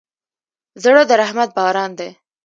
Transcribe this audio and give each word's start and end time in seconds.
زړه 0.83 1.01
د 1.09 1.11
رحمت 1.21 1.49
باران 1.57 1.91
دی. 1.99 2.09